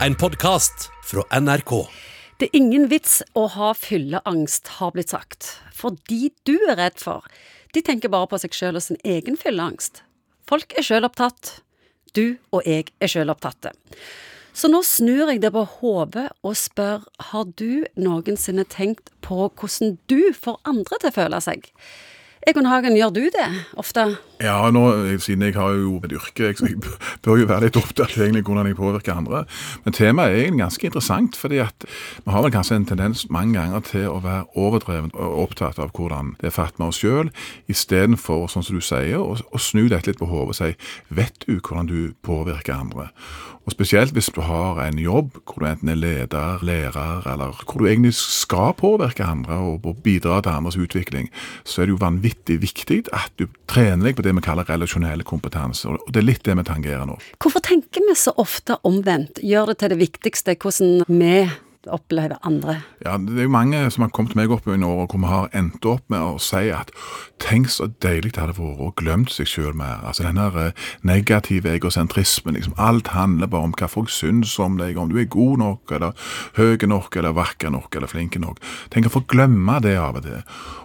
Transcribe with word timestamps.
En 0.00 0.14
podkast 0.14 0.90
fra 1.04 1.22
NRK. 1.40 1.86
Det 2.38 2.48
er 2.48 2.56
ingen 2.58 2.88
vits 2.90 3.20
å 3.38 3.44
ha 3.54 3.68
fylleangst, 3.78 4.72
har 4.80 4.90
blitt 4.90 5.12
sagt. 5.14 5.52
For 5.70 5.94
de 6.10 6.32
du 6.42 6.56
er 6.66 6.80
redd 6.80 6.98
for, 6.98 7.22
de 7.70 7.82
tenker 7.86 8.10
bare 8.10 8.26
på 8.26 8.40
seg 8.42 8.56
sjøl 8.58 8.80
og 8.80 8.82
sin 8.82 8.98
egen 9.06 9.38
fylleangst. 9.38 10.02
Folk 10.50 10.74
er 10.74 10.86
sjølopptatt. 10.86 11.60
Du 12.10 12.36
og 12.50 12.66
jeg 12.66 12.90
er 12.98 13.12
sjølopptatte. 13.12 13.70
Så 14.54 14.66
nå 14.70 14.82
snur 14.86 15.30
jeg 15.30 15.44
det 15.46 15.52
på 15.54 15.62
hodet 15.78 16.26
og 16.42 16.58
spør, 16.58 17.06
har 17.30 17.46
du 17.54 17.86
noensinne 17.94 18.66
tenkt 18.66 19.14
på 19.22 19.46
hvordan 19.46 19.94
du 20.10 20.34
får 20.34 20.58
andre 20.66 20.98
til 20.98 21.14
å 21.14 21.18
føle 21.22 21.42
seg? 21.46 21.70
Egon 22.50 22.66
Hagen, 22.68 22.98
gjør 22.98 23.14
du 23.14 23.22
det 23.32 23.46
ofte? 23.78 24.10
Ja, 24.44 24.70
nå, 24.70 24.82
siden 25.24 25.42
jeg 25.46 25.54
har 25.56 25.72
jo 25.72 25.94
et 26.04 26.12
yrke, 26.12 26.50
så 26.58 26.66
jeg 26.68 26.76
bør 27.24 27.38
jo 27.40 27.46
være 27.48 27.64
litt 27.64 27.78
opptatt 27.80 28.12
egentlig 28.18 28.42
hvordan 28.44 28.68
jeg 28.68 28.76
påvirker 28.76 29.14
andre. 29.16 29.44
Men 29.86 29.96
temaet 29.96 30.34
er 30.34 30.42
egentlig 30.42 30.64
ganske 30.66 30.88
interessant, 30.90 31.38
fordi 31.40 31.62
at 31.64 31.86
vi 31.86 32.34
har 32.34 32.44
vel 32.44 32.52
kanskje 32.52 32.76
en 32.76 32.86
tendens 32.90 33.24
mange 33.32 33.56
ganger 33.56 33.86
til 33.88 34.04
å 34.10 34.18
være 34.24 34.44
overdrevet 34.60 35.16
og 35.16 35.38
opptatt 35.46 35.80
av 35.80 35.94
hvordan 35.96 36.34
det 36.42 36.50
er 36.50 36.56
fatt 36.58 36.76
med 36.76 36.92
oss 36.92 37.00
sjøl, 37.00 37.32
istedenfor, 37.72 38.44
sånn 38.52 38.66
som 38.66 38.76
du 38.76 38.84
sier, 38.84 39.16
å, 39.16 39.38
å 39.40 39.62
snu 39.62 39.86
dette 39.88 40.12
litt 40.12 40.20
på 40.20 40.28
hodet 40.28 40.52
og 40.52 40.60
si 40.60 40.70
vet 41.14 41.48
du 41.48 41.56
hvordan 41.56 41.88
du 41.88 41.98
påvirker 42.26 42.76
andre? 42.76 43.08
Og 43.64 43.72
Spesielt 43.72 44.12
hvis 44.12 44.28
du 44.28 44.42
har 44.44 44.76
en 44.82 44.98
jobb 45.00 45.38
hvor 45.48 45.62
du 45.62 45.66
enten 45.70 45.88
er 45.88 45.96
leder, 45.96 46.60
lærer, 46.60 47.24
eller 47.32 47.56
hvor 47.64 47.80
du 47.80 47.88
egentlig 47.88 48.12
skal 48.18 48.74
påvirke 48.76 49.24
andre 49.24 49.56
og 49.56 50.02
bidra 50.04 50.42
til 50.44 50.52
andres 50.52 50.76
utvikling, 50.76 51.30
så 51.64 51.80
er 51.80 51.88
det 51.88 51.94
jo 51.94 52.02
vanvittig 52.02 52.58
viktig 52.60 53.00
at 53.16 53.32
du 53.40 53.46
trener 53.70 54.10
deg 54.10 54.18
på 54.18 54.26
det 54.26 54.33
vi 54.36 54.44
kaller 54.44 54.68
relasjonell 54.68 55.24
kompetanse. 55.26 55.88
Og 55.90 56.12
det 56.12 56.22
er 56.22 56.28
litt 56.28 56.44
det 56.46 56.56
vi 56.58 56.66
tangerer 56.66 57.06
nå. 57.08 57.18
Hvorfor 57.42 57.64
tenker 57.64 58.04
vi 58.08 58.16
så 58.18 58.34
ofte 58.40 58.78
omvendt? 58.88 59.42
Gjør 59.44 59.72
det 59.72 59.78
til 59.82 59.94
det 59.94 60.00
viktigste 60.00 60.56
hvordan 60.60 61.04
vi 61.08 61.36
opplever 61.92 62.38
andre? 62.42 62.80
Ja, 63.04 63.16
Det 63.18 63.38
er 63.38 63.48
jo 63.48 63.54
mange 63.54 63.90
som 63.90 64.02
har 64.02 64.10
kommet 64.10 64.36
meg 64.36 64.50
opp 64.50 64.66
i 64.66 64.76
år, 64.76 65.06
hvor 65.06 65.20
vi 65.20 65.30
har 65.30 65.48
endt 65.52 65.84
opp 65.84 66.04
med 66.08 66.20
å 66.20 66.38
si 66.40 66.70
at 66.70 66.90
tenk 67.42 67.68
så 67.68 67.88
deilig 68.02 68.34
det 68.34 68.42
hadde 68.42 68.56
vært 68.56 68.80
å 68.80 68.92
glemt 68.96 69.32
seg 69.32 69.48
sjøl 69.50 69.74
mer. 69.76 70.00
Altså 70.04 70.24
denne 70.26 70.46
eh, 70.60 70.86
negative 71.02 71.74
egosentrismen. 71.74 72.54
liksom 72.54 72.76
Alt 72.78 73.12
handler 73.14 73.50
bare 73.50 73.68
om 73.68 73.74
hva 73.76 73.88
folk 73.90 74.12
syns 74.12 74.56
om 74.58 74.78
deg, 74.80 74.96
om 74.98 75.10
du 75.10 75.18
er 75.20 75.28
god 75.30 75.58
nok, 75.58 75.92
eller 75.92 76.14
høy 76.56 76.78
nok, 76.86 77.16
eller 77.16 77.36
vakker 77.36 77.70
nok, 77.70 77.94
eller 77.94 78.10
flink 78.10 78.38
nok. 78.40 78.60
Tenk 78.90 79.08
å 79.08 79.14
få 79.14 79.24
glemme 79.30 79.80
det 79.84 79.96
av 80.00 80.18
og 80.18 80.26
til. 80.26 80.42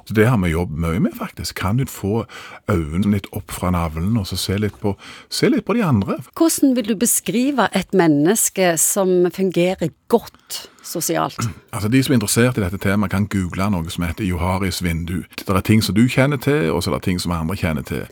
Så 0.09 0.15
Det 0.17 0.25
har 0.25 0.37
vi 0.41 0.49
jobbet 0.49 0.79
mye 0.81 0.99
med, 0.99 1.13
faktisk. 1.13 1.55
Kan 1.55 1.77
du 1.77 1.85
få 1.85 2.25
øynene 2.69 3.13
litt 3.13 3.27
opp 3.31 3.51
fra 3.53 3.69
navlen, 3.69 4.17
og 4.17 4.25
så 4.25 4.37
se 4.37 4.57
litt, 4.57 4.79
på, 4.81 4.95
se 5.29 5.49
litt 5.49 5.65
på 5.67 5.75
de 5.77 5.83
andre? 5.85 6.17
Hvordan 6.33 6.73
vil 6.75 6.89
du 6.89 6.95
beskrive 6.97 7.69
et 7.77 7.93
menneske 7.93 8.73
som 8.81 9.29
fungerer 9.35 9.93
godt 10.09 10.63
sosialt? 10.89 11.39
Altså 11.73 11.89
De 11.89 12.03
som 12.03 12.13
er 12.13 12.19
interessert 12.19 12.57
i 12.57 12.63
dette 12.65 12.81
temaet, 12.81 13.11
kan 13.11 13.27
google 13.29 13.69
noe 13.69 13.89
som 13.93 14.03
heter 14.03 14.25
Joharis 14.25 14.83
vindu. 14.83 15.23
Det 15.37 15.49
er 15.49 15.61
ting 15.61 15.83
som 15.85 15.95
du 15.95 16.07
kjenner 16.09 16.37
til, 16.41 16.71
og 16.73 16.83
så 16.83 16.91
er 16.91 16.97
det 16.97 17.07
ting 17.07 17.19
som 17.21 17.31
andre 17.31 17.55
kjenner 17.55 17.85
til. 17.85 18.07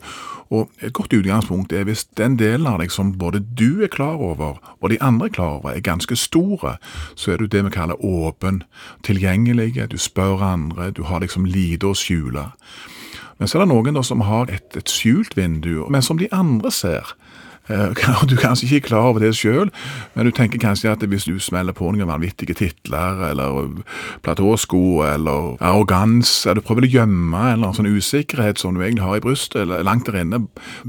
Og 0.50 0.70
Et 0.82 0.92
godt 0.92 1.12
utgangspunkt 1.12 1.72
er 1.72 1.84
hvis 1.84 2.06
den 2.16 2.38
delen 2.38 2.66
av 2.66 2.78
deg 2.80 2.90
som 2.90 3.12
både 3.18 3.42
du 3.58 3.82
er 3.84 3.90
klar 3.92 4.16
over, 4.16 4.56
og 4.80 4.90
de 4.90 4.96
andre 5.02 5.26
er 5.26 5.34
klar 5.34 5.58
over, 5.58 5.70
er 5.70 5.84
ganske 5.84 6.16
store, 6.16 6.76
så 7.14 7.32
er 7.32 7.36
du 7.36 7.46
det 7.46 7.64
vi 7.64 7.70
kaller 7.70 8.04
åpen, 8.04 8.62
tilgjengelig, 9.04 9.90
du 9.90 9.98
spør 9.98 10.42
andre, 10.42 10.90
du 10.90 11.02
har 11.02 11.20
liksom 11.20 11.44
lite 11.44 11.86
å 11.86 11.94
skjule. 11.94 12.48
Men 13.38 13.48
så 13.48 13.58
er 13.58 13.66
det 13.66 13.74
noen 13.74 14.02
som 14.04 14.24
har 14.24 14.48
et, 14.50 14.76
et 14.76 14.90
skjult 14.90 15.36
vindu, 15.36 15.84
men 15.90 16.02
som 16.02 16.18
de 16.18 16.30
andre 16.32 16.70
ser. 16.70 17.14
Eh, 17.68 17.94
du 18.28 18.34
er 18.36 18.42
kanskje 18.42 18.68
ikke 18.68 18.88
klar 18.88 19.10
over 19.10 19.22
det 19.22 19.34
sjøl, 19.36 19.70
men 20.14 20.28
du 20.28 20.32
tenker 20.34 20.60
kanskje 20.62 20.92
at 20.92 21.04
hvis 21.04 21.28
du 21.28 21.38
smeller 21.42 21.76
på 21.76 21.90
noen 21.92 22.10
vanvittige 22.10 22.56
titler, 22.58 23.24
eller 23.30 23.82
platåsko, 24.26 25.02
eller 25.06 25.56
arrogans, 25.60 26.46
eller 26.46 26.62
du 26.62 26.66
prøver 26.68 26.88
å 26.88 26.92
gjemme 26.98 27.38
en 27.38 27.58
eller 27.58 27.70
annen 27.70 27.78
sånn 27.80 27.90
usikkerhet 27.92 28.60
som 28.60 28.76
du 28.76 28.84
egentlig 28.84 29.06
har 29.06 29.18
i 29.18 29.24
brystet, 29.24 29.62
eller 29.64 29.86
langt 29.86 30.08
der 30.08 30.22
inne, 30.22 30.46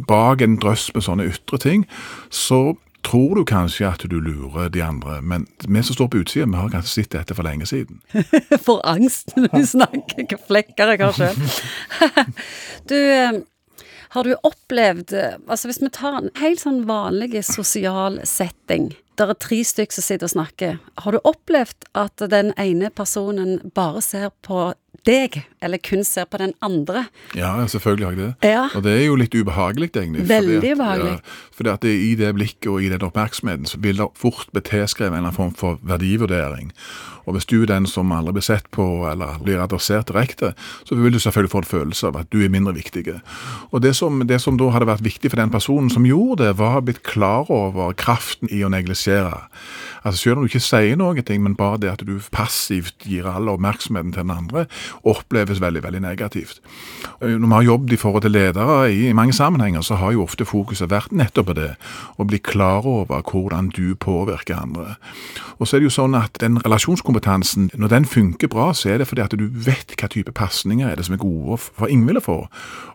bak 0.10 0.44
en 0.46 0.60
drøss 0.62 0.90
med 0.96 1.06
sånne 1.06 1.28
ytre 1.30 1.60
ting, 1.62 1.88
så 2.30 2.78
tror 3.04 3.36
du 3.36 3.46
kanskje 3.48 3.88
at 3.88 4.04
du 4.12 4.18
lurer 4.20 4.70
de 4.70 4.82
andre, 4.84 5.22
men 5.22 5.48
vi 5.68 5.84
som 5.84 5.96
står 5.96 6.10
på 6.12 6.24
utsida, 6.24 6.46
vi 6.46 6.60
har 6.60 6.72
kanskje 6.74 6.92
sett 6.92 7.14
dette 7.16 7.36
for 7.36 7.48
lenge 7.48 7.68
siden. 7.70 8.02
For 8.66 8.84
angst 8.88 9.36
når 9.38 9.54
du 9.54 9.66
snakker, 9.66 10.26
hva 10.28 10.40
flekker 10.50 10.94
jeg 10.94 11.02
har 11.04 11.16
sjøl. 11.16 11.40
du, 12.92 12.98
eh, 13.00 13.40
har 14.14 14.26
du 14.26 14.34
opplevd 14.48 15.14
Altså 15.14 15.70
hvis 15.70 15.82
vi 15.84 15.92
tar 15.94 16.18
en 16.18 16.32
helt 16.40 16.64
sånn 16.64 16.84
vanlig 16.90 17.44
sosial 17.46 18.20
setting. 18.28 18.92
Der 19.20 19.34
er 19.34 19.38
tre 19.38 19.60
stykker 19.68 19.98
som 19.98 20.06
sitter 20.06 20.30
og 20.30 20.34
snakker. 20.34 20.78
Har 21.04 21.16
du 21.16 21.20
opplevd 21.28 21.90
at 21.98 22.24
den 22.32 22.54
ene 22.58 22.90
personen 22.90 23.60
bare 23.76 24.02
ser 24.06 24.32
på 24.46 24.72
deg, 25.08 25.42
eller 25.62 25.82
kun 25.84 26.04
ser 26.08 26.28
på 26.30 26.40
den 26.42 26.54
andre. 26.66 27.06
Ja, 27.38 27.54
selvfølgelig 27.68 28.06
har 28.06 28.18
jeg 28.18 28.22
det. 28.22 28.50
Ja. 28.50 28.66
Og 28.76 28.84
det 28.84 28.96
er 28.96 29.06
jo 29.06 29.20
litt 29.20 29.36
ubehagelig, 29.36 29.92
egentlig. 29.96 30.28
Veldig 30.30 30.58
fordi 30.60 30.72
at, 30.72 30.78
ubehagelig. 30.78 31.14
Ja, 31.14 31.54
fordi 31.60 31.74
at 31.74 31.86
det, 31.86 31.94
i 32.10 32.16
det 32.20 32.34
blikket 32.36 32.72
og 32.72 32.84
i 32.84 32.90
den 32.90 33.06
oppmerksomheten 33.06 33.70
så 33.70 33.80
vil 33.84 34.02
det 34.02 34.10
fort 34.20 34.52
bli 34.54 34.66
tilskrevet 34.66 35.14
en 35.14 35.22
eller 35.22 35.30
annen 35.30 35.40
form 35.40 35.56
for 35.60 35.80
verdivurdering. 35.84 36.74
Og 37.30 37.36
hvis 37.36 37.46
du 37.46 37.60
er 37.62 37.68
den 37.70 37.86
som 37.86 38.10
aldri 38.16 38.34
blir 38.40 38.46
sett 38.46 38.66
på 38.74 38.84
eller 39.06 39.38
blir 39.44 39.62
adressert 39.62 40.10
direkte, 40.10 40.56
så 40.88 40.96
vil 40.98 41.14
du 41.14 41.20
selvfølgelig 41.22 41.52
få 41.52 41.62
en 41.62 41.70
følelse 41.70 42.10
av 42.10 42.18
at 42.24 42.32
du 42.34 42.40
er 42.42 42.50
mindre 42.50 42.74
viktig. 42.74 43.04
Og 43.70 43.84
det 43.86 43.94
som, 44.00 44.24
det 44.26 44.40
som 44.42 44.58
da 44.58 44.72
hadde 44.74 44.90
vært 44.90 45.06
viktig 45.06 45.30
for 45.30 45.38
den 45.38 45.54
personen 45.54 45.92
som 45.94 46.08
gjorde 46.10 46.48
det, 46.48 46.56
var 46.58 46.82
blitt 46.82 47.04
klar 47.06 47.52
over 47.54 47.94
kraften 47.94 48.50
i 48.50 48.64
å 48.66 48.72
neglisjere. 48.74 49.44
Altså 50.02 50.18
Selv 50.24 50.40
om 50.40 50.48
du 50.48 50.50
ikke 50.50 50.64
sier 50.64 50.98
noe, 50.98 51.14
men 51.38 51.58
bare 51.60 51.78
det 51.84 51.92
at 51.92 52.06
du 52.08 52.18
passivt 52.34 53.06
gir 53.06 53.28
all 53.30 53.52
oppmerksomheten 53.52 54.16
til 54.16 54.26
den 54.26 54.34
andre, 54.34 54.66
oppleves 55.04 55.62
veldig 55.62 55.84
veldig 55.84 56.02
negativt. 56.02 56.62
Eh, 57.22 57.36
når 57.36 57.48
vi 57.48 57.54
har 57.54 57.68
jobbet 57.70 57.94
i 57.94 58.02
forhold 58.02 58.22
til 58.26 58.32
ledere 58.32 58.78
i, 58.94 59.14
mange 59.14 59.34
sammenhenger, 59.34 59.82
så 59.82 59.96
har 59.96 60.12
jo 60.12 60.24
ofte 60.24 60.46
fokuset 60.46 60.92
vært 60.92 61.12
nettopp 61.12 61.50
på 61.52 61.58
det. 61.58 61.72
Å 62.18 62.28
bli 62.28 62.40
klar 62.40 62.88
over 62.88 63.22
hvordan 63.22 63.72
du 63.76 63.96
påvirker 63.96 64.60
andre. 64.60 64.96
Og 65.60 65.68
så 65.68 65.76
er 65.76 65.84
det 65.84 65.90
jo 65.90 65.96
sånn 65.98 66.16
at 66.16 66.40
den 66.42 66.60
relasjonskompetansen, 66.64 67.72
når 67.76 67.94
den 67.96 68.06
funker 68.06 68.52
bra, 68.52 68.72
så 68.74 68.94
er 68.94 69.02
det 69.02 69.10
fordi 69.10 69.26
at 69.26 69.36
du 69.36 69.48
vet 69.50 69.96
hva 70.00 70.10
type 70.12 70.32
pasninger 70.36 70.88
er 70.88 70.96
det 70.96 71.08
som 71.08 71.16
er 71.18 71.24
gode 71.24 71.58
for 71.60 71.90
Ingvild 71.92 72.22
å 72.22 72.26
få, 72.26 72.38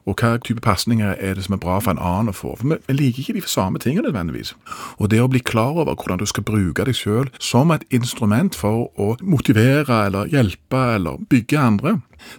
og 0.05 0.21
hva 0.21 0.37
type 0.41 0.61
pasninger 0.65 1.16
er 1.19 1.37
det 1.37 1.47
som 1.47 1.56
er 1.56 1.62
bra 1.62 1.78
for 1.81 1.94
en 1.94 2.03
annen 2.03 2.32
å 2.32 2.37
få. 2.37 2.55
For 2.61 2.76
vi 2.76 2.97
liker 2.97 3.22
ikke 3.25 3.37
de 3.38 3.44
samme 3.49 3.81
tingene 3.82 4.09
nødvendigvis. 4.09 4.55
Og 4.99 5.11
det 5.12 5.21
å 5.22 5.28
bli 5.32 5.41
klar 5.44 5.76
over 5.76 5.97
hvordan 5.97 6.21
du 6.21 6.26
skal 6.28 6.47
bruke 6.47 6.84
deg 6.87 6.97
sjøl 6.97 7.31
som 7.41 7.72
et 7.75 7.84
instrument 7.94 8.56
for 8.56 8.91
å 9.00 9.15
motivere 9.25 10.05
eller 10.09 10.31
hjelpe 10.32 10.82
eller 10.97 11.21
bygge 11.31 11.61
andre, 11.61 11.74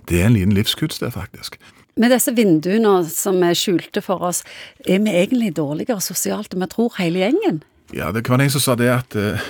det 0.09 0.21
er 0.21 0.29
en 0.29 0.37
liten 0.37 0.55
livskunst, 0.55 1.01
det, 1.03 1.13
faktisk. 1.13 1.59
Med 1.95 2.11
disse 2.11 2.33
vinduene 2.35 3.05
som 3.07 3.39
er 3.45 3.55
skjulte 3.55 4.01
for 4.03 4.23
oss, 4.27 4.43
er 4.83 4.99
vi 5.03 5.13
egentlig 5.15 5.53
dårligere 5.55 6.03
sosialt 6.03 6.53
enn 6.53 6.65
vi 6.65 6.71
tror, 6.73 6.91
hele 6.99 7.23
gjengen? 7.23 7.61
Ja, 7.93 8.11
det 8.11 8.25
var 8.29 8.41
en 8.41 8.49
som 8.49 8.61
sa 8.63 8.73
det 8.79 8.89
at 8.89 9.15
uh, 9.15 9.41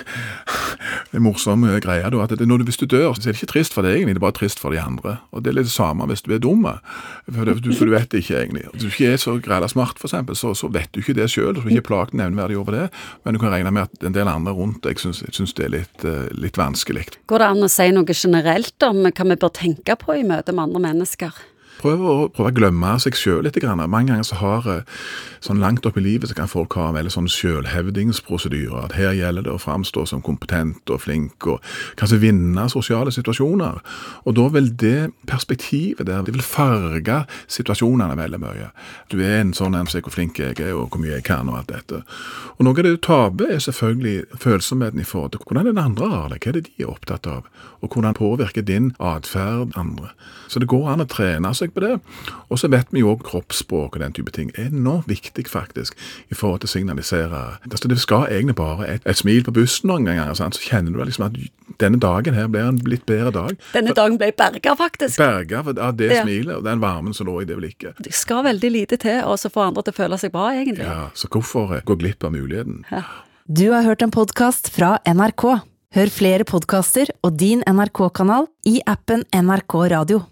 Det 1.10 1.16
er 1.16 1.22
morsom 1.24 1.64
uh, 1.64 1.78
greie 1.80 2.04
da, 2.04 2.20
at 2.20 2.34
det, 2.36 2.44
når 2.48 2.60
du, 2.60 2.66
hvis 2.68 2.80
du 2.80 2.84
dør, 2.84 3.14
så 3.14 3.22
er 3.22 3.32
det 3.32 3.40
ikke 3.40 3.52
trist 3.54 3.76
for 3.76 3.86
deg 3.86 3.96
egentlig, 3.96 4.16
det 4.16 4.20
er 4.20 4.26
bare 4.26 4.36
trist 4.36 4.60
for 4.60 4.74
de 4.74 4.80
andre. 4.82 5.16
Og 5.32 5.42
Det 5.42 5.50
er 5.50 5.56
litt 5.56 5.70
det 5.70 5.74
samme 5.74 6.04
hvis 6.10 6.24
du 6.26 6.34
er 6.34 6.42
dum, 6.42 6.66
for, 6.66 7.48
du, 7.48 7.72
for 7.72 7.88
du 7.88 7.94
vet 7.94 8.10
det 8.12 8.20
ikke 8.24 8.42
egentlig. 8.42 8.66
Hvis 8.74 8.84
du 8.84 8.90
ikke 8.90 9.14
er 9.14 9.22
så 9.22 9.36
græla 9.42 9.70
smart, 9.72 10.02
eksempel, 10.04 10.36
så, 10.36 10.52
så 10.58 10.68
vet 10.72 10.92
du 10.92 11.00
ikke 11.00 11.16
det 11.16 11.30
sjøl, 11.32 11.54
du 11.56 11.62
er 11.64 11.72
ikke 11.78 11.88
plaget 11.88 12.16
nevneverdig 12.18 12.60
over 12.60 12.76
det. 12.76 12.84
Men 13.24 13.36
du 13.36 13.42
kan 13.42 13.54
regne 13.54 13.72
med 13.72 13.88
at 13.88 14.06
en 14.06 14.16
del 14.16 14.28
andre 14.30 14.54
rundt 14.56 14.82
deg 14.84 15.00
syns 15.00 15.56
det 15.56 15.68
er 15.68 15.74
litt, 15.78 16.04
uh, 16.04 16.26
litt 16.36 16.60
vanskelig. 16.60 17.08
Går 17.30 17.42
det 17.42 17.50
an 17.54 17.66
å 17.66 17.72
si 17.72 17.88
noe 17.94 18.20
generelt 18.20 18.88
om 18.88 19.04
hva 19.06 19.30
vi 19.32 19.40
bør 19.40 19.54
tenke 19.56 19.96
på 20.00 20.20
i 20.20 20.26
møte 20.26 20.52
med 20.52 20.68
andre 20.68 20.88
mennesker? 20.90 21.44
Prøv 21.80 22.02
å, 22.02 22.14
prøve 22.32 22.52
å 22.52 22.56
glemme 22.56 22.94
seg 23.02 23.18
sjøl 23.18 23.44
litt. 23.44 23.56
Grann. 23.56 23.80
Mange 23.88 24.12
ganger 24.12 24.26
så 24.28 24.36
har 24.36 24.66
sånn 25.44 25.62
langt 25.62 25.86
opp 25.88 25.96
i 25.96 26.02
livet 26.04 26.30
så 26.30 26.36
kan 26.36 26.50
folk 26.50 26.74
ha 26.76 26.90
veldig 26.94 27.12
sånn 27.12 27.28
sjølhevdingsprosedyrer. 27.30 28.88
At 28.88 28.96
her 28.98 29.14
gjelder 29.16 29.46
det 29.46 29.54
å 29.54 29.60
framstå 29.60 30.06
som 30.10 30.22
kompetent 30.24 30.92
og 30.92 31.02
flink, 31.06 31.46
og 31.48 31.64
kanskje 32.00 32.20
vinne 32.22 32.66
sosiale 32.72 33.12
situasjoner. 33.14 33.80
Og 34.26 34.36
da 34.36 34.48
vil 34.54 34.70
det 34.80 35.10
perspektivet 35.28 36.06
der, 36.08 36.24
det 36.26 36.34
vil 36.36 36.44
farge 36.44 37.22
situasjonene 37.52 38.18
veldig 38.18 38.42
mye. 38.42 38.70
Du 39.12 39.18
er 39.22 39.40
en 39.40 39.54
sånn 39.56 39.76
en, 39.78 39.88
se 39.90 40.02
hvor 40.04 40.14
flink 40.14 40.40
jeg 40.42 40.58
er, 40.60 40.74
og 40.76 40.90
hvor 40.90 41.02
mye 41.02 41.16
jeg 41.16 41.26
kan, 41.28 41.48
og 41.52 41.60
alt 41.60 41.72
dette. 41.72 42.02
Og 42.56 42.66
noe 42.66 42.76
av 42.76 42.86
det 42.86 42.96
du 42.96 43.02
taper, 43.06 43.52
er 43.56 43.62
selvfølgelig 43.62 44.40
følsomheten 44.42 45.02
i 45.02 45.08
forhold 45.08 45.34
til 45.34 45.44
hvordan 45.46 45.70
den 45.70 45.82
andre 45.82 46.10
har 46.12 46.30
det, 46.32 46.40
hva 46.42 46.52
er 46.52 46.58
det 46.58 46.66
de 46.68 46.84
er 46.84 46.92
opptatt 46.92 47.28
av, 47.30 47.48
og 47.80 47.92
hvordan 47.92 48.16
påvirker 48.16 48.64
din 48.66 48.92
atferd 49.02 49.76
andre. 49.78 50.12
Så 50.48 50.62
det 50.62 50.70
går 50.70 50.88
an 50.92 51.04
å 51.04 51.08
trene 51.10 51.52
seg 51.66 51.74
på 51.76 51.84
det. 51.84 51.92
Og 52.48 52.60
så 52.60 52.70
vet 52.72 52.90
vi 52.94 53.02
jo 53.02 53.12
òg 53.14 53.24
kroppsspråk 53.26 53.98
og 53.98 54.02
den 54.02 54.14
type 54.16 54.32
ting 54.34 54.52
er 54.54 54.70
enormt 54.70 55.10
viktig, 55.10 55.46
faktisk, 55.50 55.98
i 56.30 56.38
forhold 56.38 56.62
til 56.62 56.70
å 56.70 56.74
signalisere 56.74 57.42
altså, 57.66 57.88
Det 57.88 57.98
skal 58.00 58.26
egentlig 58.30 58.56
bare 58.58 58.88
et, 58.88 59.04
et 59.06 59.18
smil 59.18 59.44
på 59.46 59.54
bussen 59.56 59.90
noen 59.90 60.08
ganger, 60.08 60.34
sant? 60.38 60.56
så 60.56 60.64
kjenner 60.64 60.94
du 60.94 61.02
liksom 61.04 61.28
at 61.28 61.38
denne 61.82 62.00
dagen 62.00 62.34
her 62.36 62.48
blir 62.48 62.70
en 62.70 62.80
litt 62.88 63.04
bedre 63.08 63.32
dag. 63.34 63.60
Denne 63.74 63.94
dagen 63.96 64.18
ble 64.20 64.32
berga, 64.36 64.76
faktisk. 64.78 65.18
Berga 65.20 65.62
av 65.66 65.96
det 65.98 66.12
ja. 66.12 66.24
smilet 66.24 66.56
og 66.58 66.64
den 66.66 66.82
varmen 66.82 67.14
som 67.16 67.28
lå 67.28 67.40
i 67.42 67.48
det 67.48 67.58
blikket. 67.58 67.98
Det 68.02 68.14
skal 68.16 68.46
veldig 68.46 68.72
lite 68.72 69.00
til 69.02 69.22
å 69.26 69.36
få 69.36 69.68
andre 69.68 69.86
til 69.86 69.94
å 69.94 70.00
føle 70.00 70.20
seg 70.20 70.34
bra, 70.34 70.50
egentlig. 70.54 70.86
Ja, 70.86 71.10
så 71.14 71.30
hvorfor 71.32 71.74
gå 71.86 71.98
glipp 72.00 72.24
av 72.26 72.34
muligheten? 72.36 72.84
Ja. 72.90 73.04
Du 73.46 73.68
har 73.70 73.86
hørt 73.86 74.02
en 74.02 74.10
podkast 74.10 74.72
fra 74.74 74.96
NRK. 75.06 75.44
Hør 75.96 76.10
flere 76.12 76.44
podkaster 76.44 77.12
og 77.24 77.38
din 77.40 77.62
NRK-kanal 77.62 78.50
i 78.68 78.80
appen 78.90 79.22
NRK 79.30 79.76
Radio. 79.94 80.26